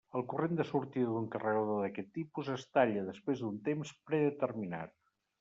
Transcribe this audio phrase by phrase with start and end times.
[0.19, 4.99] El corrent de sortida d'un carregador d'aquest tipus es talla després d'un temps predeterminat.